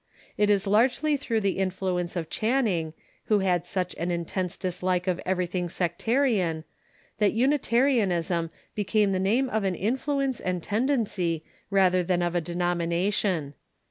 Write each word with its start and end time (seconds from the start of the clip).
It 0.35 0.49
is 0.49 0.65
largely 0.65 1.15
through 1.15 1.41
the 1.41 1.59
influ 1.59 2.01
ence 2.01 2.15
of 2.15 2.27
Channing, 2.27 2.95
who 3.25 3.37
had 3.37 3.67
such 3.67 3.93
an 3.99 4.09
intense 4.09 4.57
dislike 4.57 5.05
of 5.05 5.21
every 5.27 5.45
thing 5.45 5.69
sectarian, 5.69 6.63
that 7.19 7.33
Unitarianism 7.33 8.49
became 8.73 9.11
the 9.11 9.19
name 9.19 9.47
of 9.51 9.63
an 9.63 9.75
in 9.75 9.97
fluence 9.97 10.41
and 10.43 10.63
tendency 10.63 11.43
rather 11.69 12.01
than 12.01 12.23
of 12.23 12.33
a 12.33 12.41
denomination. 12.41 13.53